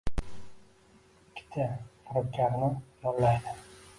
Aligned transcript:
ikkita 1.41 1.65
firibgarni 2.07 2.69
yollaydi 3.05 3.51